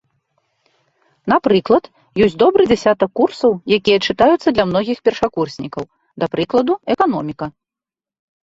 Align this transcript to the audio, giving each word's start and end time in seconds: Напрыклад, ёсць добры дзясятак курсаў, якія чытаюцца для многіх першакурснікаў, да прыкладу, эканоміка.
Напрыклад, 1.33 1.83
ёсць 2.27 2.37
добры 2.43 2.63
дзясятак 2.71 3.09
курсаў, 3.19 3.51
якія 3.77 3.97
чытаюцца 4.07 4.47
для 4.57 4.65
многіх 4.73 4.97
першакурснікаў, 5.11 5.83
да 6.25 6.31
прыкладу, 6.33 6.73
эканоміка. 6.97 7.45